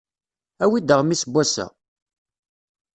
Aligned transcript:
Awi-d 0.63 0.93
aɣmis 0.95 1.23
n 1.25 1.31
wass-a! 1.31 1.65